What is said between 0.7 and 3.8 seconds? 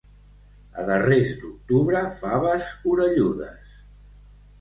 A darrers d'octubre, faves orelludes.